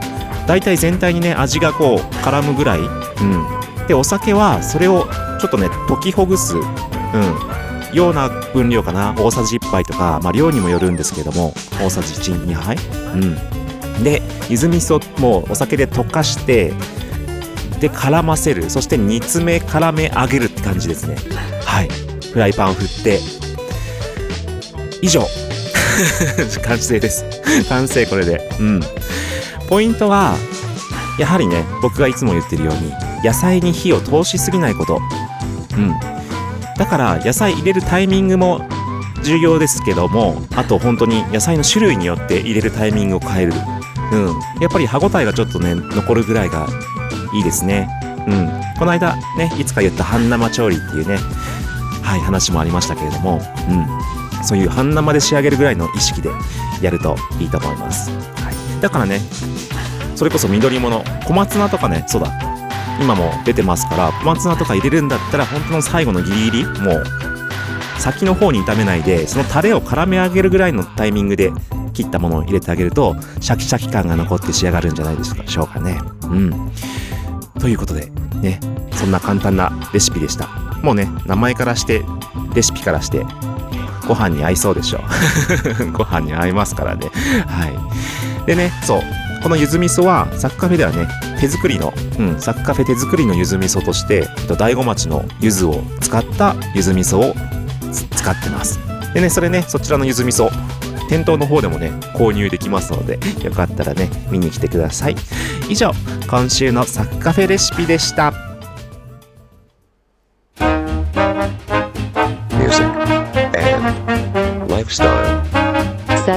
[0.48, 5.08] 大体全体にね味がこう絡むぐらい、うん、でお酒はそれを
[5.40, 6.64] ちょっとね溶きほぐす、うん、
[7.96, 9.14] ような分量かな。
[9.18, 12.78] 大さじ1杯とか、まあ、量にもよるんですけれども大さじ12杯、
[13.16, 16.74] うん、でゆず味噌もお酒で溶かして
[17.80, 18.70] で絡ませる。
[18.70, 21.18] そして煮詰め絡め上げるって感じですね。
[21.66, 21.90] はい。
[22.32, 23.20] フライパンを振って。
[25.02, 25.26] 以上。
[26.64, 27.26] 完成です。
[27.70, 28.50] 完成これで。
[28.60, 28.82] うん。
[29.70, 30.36] ポイントは
[31.18, 32.94] やはりね僕がいつも言ってるように
[33.24, 35.02] 野菜に火を通しすぎないこと。
[35.78, 35.94] うん。
[36.78, 38.68] だから野菜入れるタイミングも
[39.24, 43.54] 重要ですけどもあと本当に野菜の種類によって入れるタイミングを変える。
[44.12, 44.28] うん。
[44.62, 46.68] やっぱり歯ごたえがちょっとね残るぐらいが
[47.34, 47.90] いいですね。
[48.28, 48.50] うん。
[48.78, 51.18] この間ねいつか言った半生調理っていうね
[52.02, 53.42] はい話もありましたけれども。
[53.70, 53.86] うん。
[54.44, 56.30] そういう半生で仕上げるぐらいの意識で
[56.82, 59.20] やるといいと思います、はい、だからね
[60.16, 62.32] それこそ緑物小松菜とかねそうだ
[63.02, 67.04] 今も出てますから小松菜とか入れるんだったら本当の最後のギリギリもう
[68.00, 71.52] 先の方に炒めないでそのタレを絡め上げるぐらいのタイミングで
[71.94, 75.98] 切ったものを入れてあげるとシャキシャキ感が残って仕上がるんじゃないでしょうかね。
[76.24, 76.72] うん。
[77.60, 78.12] ということで
[78.42, 78.60] ね
[78.92, 80.48] そんな簡単なレシピでした。
[80.84, 82.04] もうね名前からして
[82.54, 83.26] レシピからして
[84.08, 85.02] ご飯に合いそうでしょ
[85.94, 87.10] ご飯に合いますからね。
[87.48, 88.46] はい。
[88.46, 89.02] でねそう。
[89.44, 91.08] このゆず味噌はサッカフェではね
[91.40, 94.28] 手作りの、うん、サッカフェ手作りのゆず味噌として
[94.58, 97.36] 大子町のゆずを使ったゆず味噌を
[97.92, 98.80] 使ってます。
[99.14, 100.50] でねそれねそちらのゆず味噌
[101.10, 105.16] 店頭の方でもね購入できますので よかったらね見に来てください。
[105.70, 105.92] 以上
[106.28, 108.55] 今週のサッカフェレシピでした。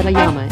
[0.08, 0.48] Takayama,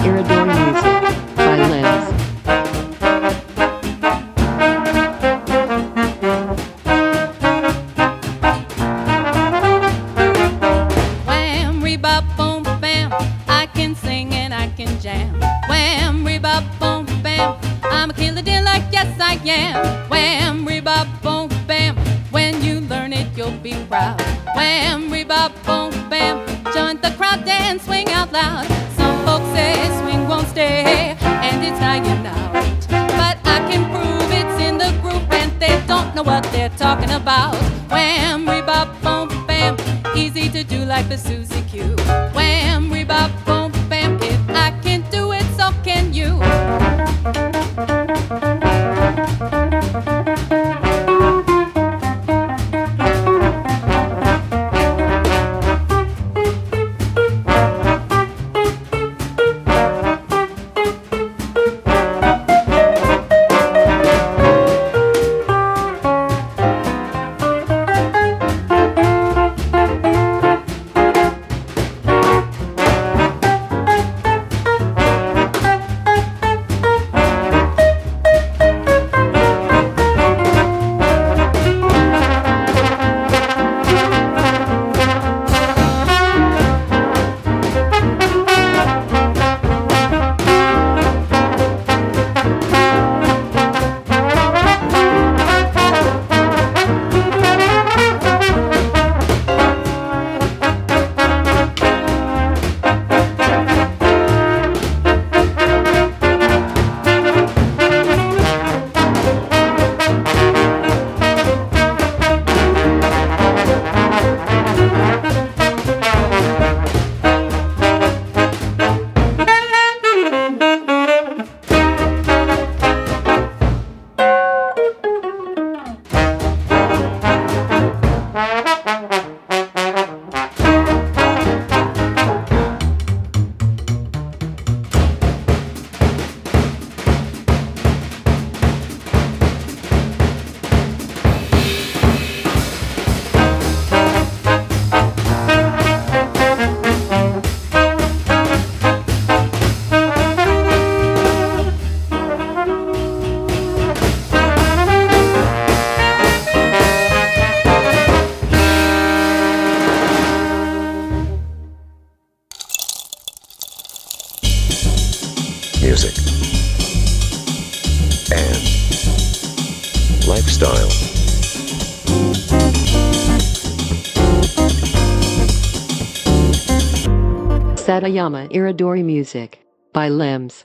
[178.16, 179.60] Satayama Iridori Music
[179.92, 180.64] by Limbs.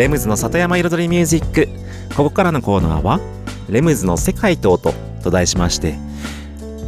[0.00, 1.68] レムズの里山彩りミュージック。
[2.16, 3.20] ここからのコーナーは
[3.68, 5.98] 「レムズの世界と音」と題しまして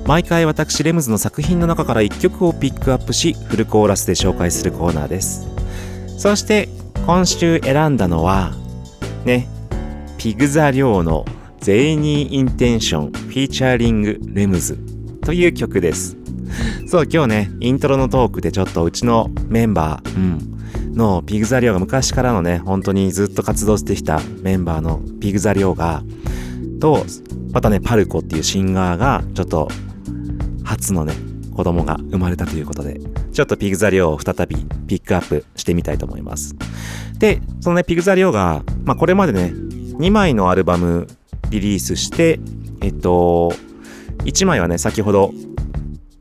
[0.06, 5.46] 毎回私レムズの作品の中から1曲をピックアップしフルコーラスで紹介するコーナーです。
[6.16, 6.70] そして
[7.04, 8.54] 今週選んだのは
[9.26, 9.46] ね
[10.16, 11.26] ピグザリオの
[11.60, 14.78] 「ゼイニー・インテンション」フィーチャーリング・レムズ
[15.20, 16.16] という曲です。
[16.86, 20.61] そう今日ねイントロのトークでちょっとうちのメンバー、うん、
[20.92, 26.02] のピグザリョウが昔からのね本当にずっと活動してきたメンバーのピグザリョウが
[26.80, 27.04] と
[27.52, 29.68] またねパルコっていうシンガーがちょっと
[30.64, 31.14] 初のね
[31.54, 33.00] 子供が生まれたということで
[33.32, 36.54] ちょっとピグザリョウを再びピックアップしてみたいと思います。
[37.18, 41.06] でそのねピグザリョウが、まあ、これまでね2枚のアルバム
[41.50, 42.40] リリースして
[42.80, 43.52] えっと
[44.24, 45.32] 1枚はね先ほど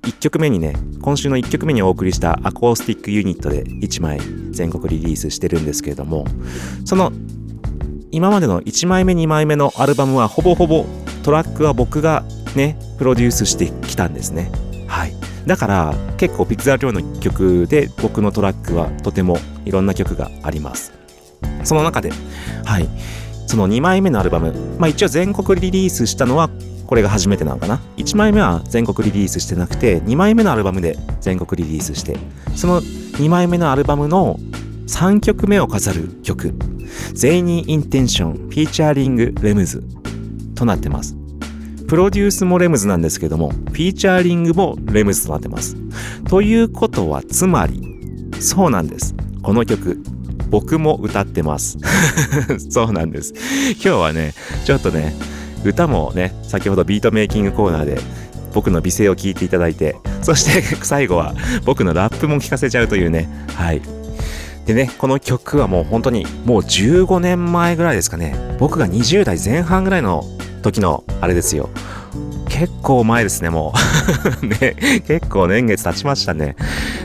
[0.03, 4.19] 1曲目にね今週の1曲目にお送りしたアコースティックユニットで1枚
[4.51, 6.25] 全国リリースしてるんですけれども
[6.85, 7.11] その
[8.11, 10.85] 今までの1枚目2枚目のアルバムはほぼほぼ
[11.23, 12.23] トラックは僕が
[12.55, 14.51] ねプロデュースしてきたんですね。
[14.87, 15.13] はい。
[15.45, 20.93] だから結構ピクザー量の曲で僕のトラックはとてもいろんな曲があります。
[21.63, 22.11] その中で
[22.65, 22.89] はい。
[23.47, 26.49] その2枚目のアルバムまあ一応全国リリースしたのは
[26.91, 27.79] これが初めてなのかな。
[27.95, 32.17] 1枚目は全国リリースしてなくて2枚目のアルバムで全国リリースして。
[32.53, 34.37] その2枚目のアルバムの
[34.87, 36.53] 3曲目を飾る曲
[37.15, 39.81] 「ゼイニー・インテンション」フィーチャーリング・レムズ
[40.53, 41.15] となってます。
[41.87, 45.77] プロデュースもレムズなんですけどもフィーチャーリングもレムズとなってます。
[46.27, 47.81] ということはつまり
[48.41, 49.15] そうなんです。
[49.41, 50.03] この曲
[50.49, 51.77] 僕も歌ってます。
[52.69, 53.33] そうなんです。
[53.75, 54.33] 今日はね
[54.65, 55.15] ちょっとね
[55.63, 57.99] 歌もね先ほどビートメイキングコーナーで
[58.53, 61.33] 僕の美声を聞いていただいてそして 最後は
[61.65, 63.29] 僕のラップも聞かせちゃうというね。
[63.55, 63.81] はい。
[64.65, 68.35] でねこの曲はもう本当にもう15年前ぐらいですかね。
[68.59, 70.23] 僕が20代前半ぐらいの
[70.61, 71.69] 時のあれですよ。
[72.47, 73.73] 結構前ですねも
[74.41, 74.45] う。
[74.45, 74.75] ね
[75.07, 76.55] 結構年月経ちましたね。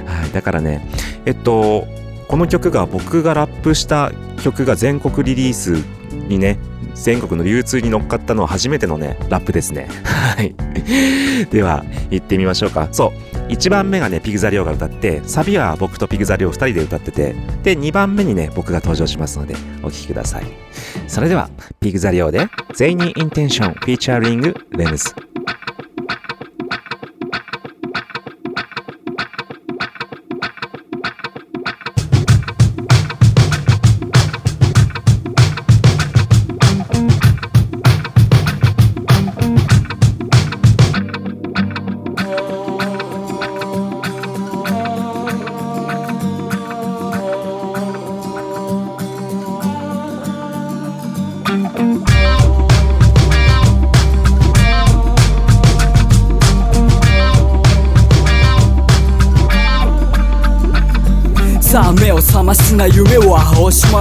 [0.05, 0.87] はいだからね
[1.25, 1.87] えっと
[2.29, 5.83] この曲が僕がラップした曲が全国リリース
[6.29, 6.59] にね
[7.03, 9.89] 全国の流通に乗っかったのは初めてのねラップですね。
[10.05, 10.55] はい。
[11.51, 12.89] では行ってみましょうか。
[12.93, 13.37] そう。
[13.53, 20.45] 1番目がねピグザリオが歌ってサビは僕とピグザリオ2人で歌っててで2番目にね僕が登場しますのでお聴きください。
[21.07, 25.15] それではピグザリオで「ゼイニー・インテンション」フィーチャーリング・レムズ「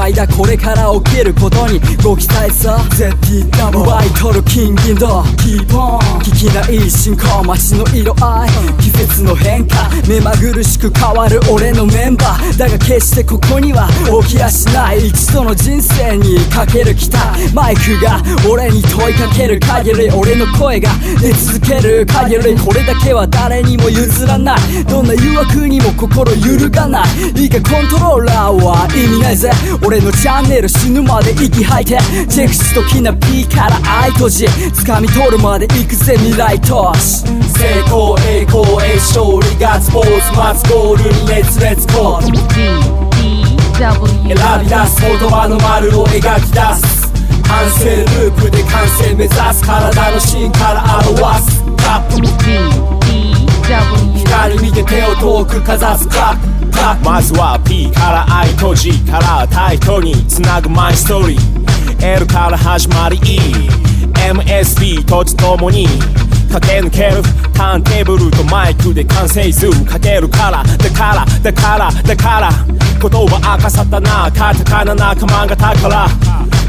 [0.06, 2.76] hay これから起きることにご期待さ。
[2.92, 6.00] ZTW 奪い取る金銀とキーポン。
[6.20, 7.44] 聞きない進行。
[7.46, 8.84] 街の色合い。
[8.84, 9.90] 季節の変化。
[10.10, 12.58] 目まぐるしく変わる俺のメンバー。
[12.58, 13.88] だが決してここには
[14.28, 15.08] 起きやしない。
[15.08, 17.54] 一度の人生にかける期待。
[17.54, 18.22] マイクが
[18.52, 20.90] 俺に問いかける限り俺の声が。
[21.22, 24.84] 出続ける限りこれだけは誰にも譲らない。
[24.84, 27.42] どんな誘惑にも心揺るがない。
[27.42, 29.50] いいかコントローラーは意味ないぜ。
[29.82, 32.00] 俺のチャンネル死ぬまで息吐いて。
[32.28, 37.22] チェックしときな P から愛閉じ掴み取るまで行くぜ未来都市
[37.54, 42.32] 成功栄光栄勝利ガッツポーズ待つゴールに熱烈コー。
[42.32, 47.14] ル選び出す言葉の丸を描き出す。
[47.46, 51.64] 反省ループで完成目指す体の芯から表す。
[51.78, 52.26] カップ。
[54.18, 56.08] 光見て手を遠くかざす。
[56.10, 56.55] クラップ
[57.04, 62.06] まずは P から I と G からタイトにつなぐマイストーリー。
[62.06, 63.40] L から始まり E
[64.14, 65.88] MSB とちともに
[66.52, 67.24] 駆け抜ける
[67.54, 72.86] ターンテーブルとマイクで完成図かけるからだからだからだから。
[73.10, 74.32] 言葉明かさったな。
[74.32, 76.08] カタカナ仲間が宝。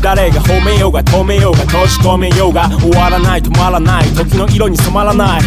[0.06, 5.42] 誰が褒めようが止めようが閉じ込めようが終わらない止まらない時の色に染まらない。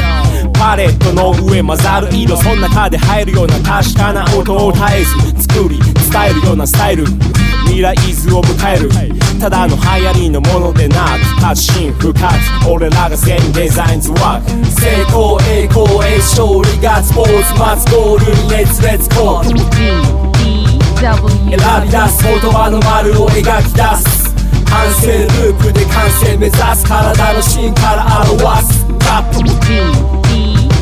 [0.52, 5.80] パレットの上混ざる色その中で入るような確かな音を絶えず作り
[6.12, 7.06] 伝えるようなスタイル。
[7.68, 8.90] 未来図を迎える。
[9.40, 12.20] ただの流行りのものでなく発信深く
[12.70, 14.66] 俺らが全デザインズワーク。
[14.66, 19.54] 成功栄光へ勝利ガッツポーズ待つゴールに熱烈コー。
[19.54, 19.60] ル
[21.00, 21.16] 選
[21.86, 24.39] び出す言葉の丸を描き出す
[24.70, 25.08] 反省
[25.42, 26.84] ループで完成目指す。
[26.86, 28.86] 体の芯から表す。
[29.00, 30.29] カップ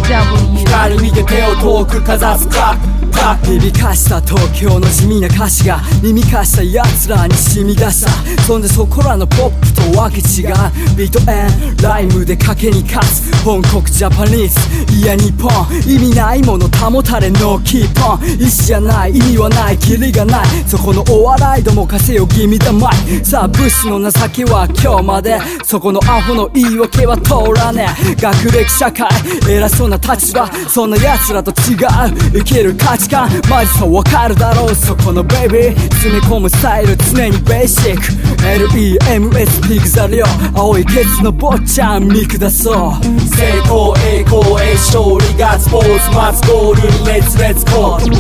[0.08, 15.50] 光見て手を遠くかざすクラックラップ響かした東京の地味な歌詞が耳かした奴らに染み出したそんでそこらのポップとわけ違うビートエンライムで賭けに勝つ本国ジャパニーズいや日本
[15.92, 29.10] 意味ないもの保たれのキーポン意思じゃない意味はないキリがないそこのお笑いどもかせよ君だまいさあブスの情けは今日までそこのアホの言い訳は通らねえ学歴社会
[29.50, 31.88] 偉そうな立場そんな奴らと違う
[32.34, 33.30] 生きる価値観。
[33.50, 34.76] マジさわかるだろう。
[34.76, 38.02] そこのベイビー詰め込むスタイル常にベーシック
[38.44, 40.26] LEMS ピグザリオ。
[40.56, 43.20] 青いケツの坊ちゃん見下そう。
[43.36, 48.16] 成功栄光へ勝利ガッツポーズ待つゴールに熱烈コール。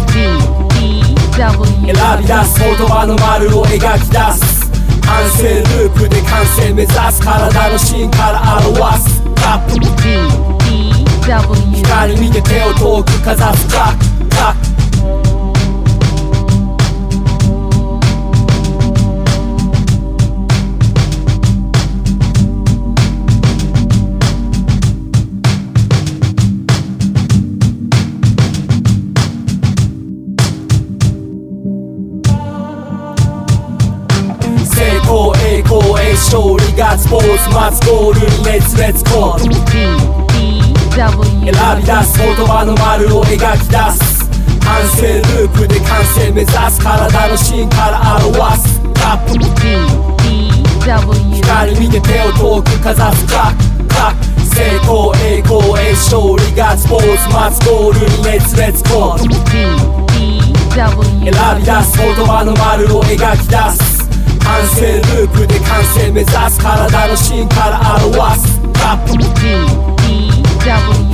[1.38, 1.54] 選
[2.20, 4.68] び出す言葉の丸を描き出す。
[5.06, 5.44] 反省
[5.80, 9.22] ループで完成目指す体の芯から表す。
[9.36, 10.57] カップ
[11.28, 14.68] 光見て手を遠くかざすカックカック
[34.66, 40.27] 成功栄光へ勝利ガッツポーズ待つゴールに熱烈コール。
[40.98, 44.26] 選び出す言葉の丸を描き出す
[44.66, 45.06] 反省
[45.38, 49.38] ループで完成目指す体の芯から表すカップ
[51.36, 59.36] 光見て手を遠くかざすカッカッ成功栄光へ勝利ガッツポーズ待つゴールに熱烈コール
[60.98, 61.30] 選
[61.60, 64.10] び出す言葉の丸を描き出す
[64.42, 64.82] 反省
[65.14, 69.97] ループで完成目指す体の芯から表すカップ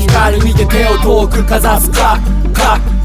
[0.08, 1.91] 光見て手を遠くかざす。
[1.91, 3.03] カッ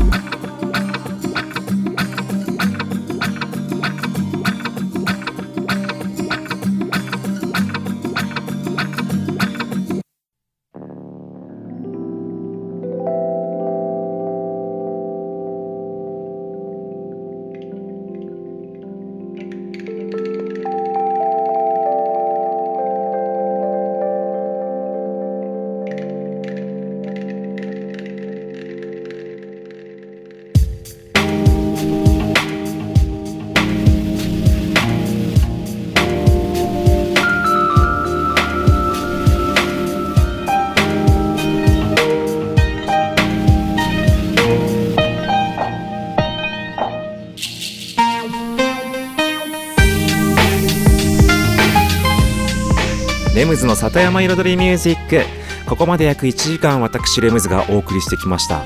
[53.39, 55.21] レムズの里山彩りミュージック
[55.69, 58.65] ここまで約1時間私レムズがお送りしてきました。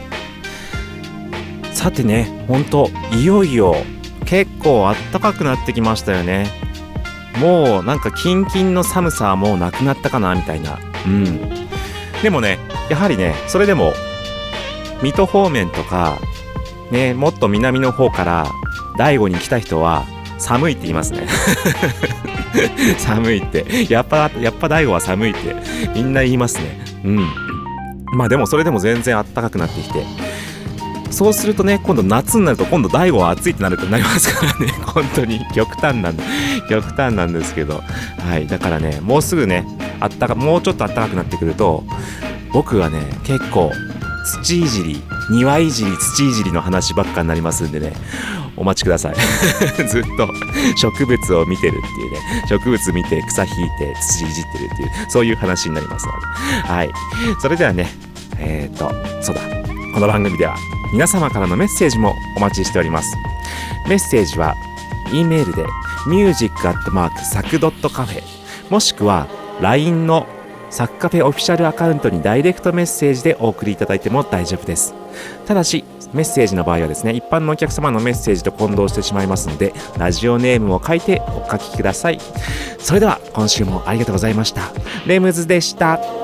[1.74, 3.74] さてねほんといよいよ
[4.24, 6.46] 結構あったかくなってきましたよね。
[7.38, 10.78] もうなんかキンキンの寒さはもうなくなったかなみたいな。
[11.04, 11.38] うん。
[12.22, 12.58] でもね
[12.88, 13.92] やはりねそれでも
[15.02, 16.18] 水戸方面とか
[16.90, 18.46] ねもっと南の方から
[18.96, 20.06] 大悟に来た人は
[20.38, 21.28] 寒いって言いますね。
[22.98, 23.86] 寒いって。
[23.88, 25.56] やっぱやっぱ大悟は寒いって。
[25.94, 26.80] みんな言いますね。
[27.04, 27.26] うん。
[28.16, 30.04] まあでもそれでも全然あったかくなってきて。
[31.10, 34.72] そうするとね今度夏になると今度大悟は暑いってなるとなりますからね。
[34.84, 35.40] 本当に。
[35.54, 36.16] 極端なん
[36.68, 37.82] 極端なんですけど。
[38.26, 38.46] はい。
[38.46, 39.66] だからねもうすぐね
[40.00, 41.84] あったかもうちょっとあったかくなってくると
[42.52, 43.70] 僕はね結構
[44.24, 47.92] 土いじり庭いじり土いじりの話ばっかになりますんでね。
[48.62, 49.14] お待ちください。
[49.88, 50.28] ずっと。
[50.76, 52.20] 植物を見てるっていうね。
[52.48, 56.18] 植物見て草引いて土いじってるっていうそういう話になりますので。
[56.72, 56.92] はい。
[57.40, 57.92] それではね
[58.38, 59.40] えっ、ー、とそうだ。
[59.92, 60.54] この番組では
[60.92, 63.16] 皆様からのメッセージもお待ちしております。
[63.88, 64.54] メッセージは
[65.12, 65.66] E メールで
[66.06, 68.22] music.sac.cafe
[68.70, 69.26] もしくは
[69.60, 70.28] LINE の
[70.72, 74.94] サッカフェオフィシャルアカウントにダイレクトメッセージでお送りいただいても大丈夫です。
[75.46, 82.18] ただしメッセージの場合はですね一般のお客様のメッセージと混同してしまいますのでラジオネームを書いてお書きください。
[82.78, 84.72] それでは今週もありがとうございました。
[85.06, 86.21] レムズでした。